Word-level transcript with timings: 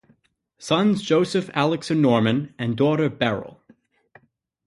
Sons 0.57 1.03
Joseph, 1.03 1.51
Alex 1.53 1.91
and 1.91 2.01
Norman, 2.01 2.55
and 2.57 2.75
daughter 2.75 3.07
Beryl. 3.07 3.61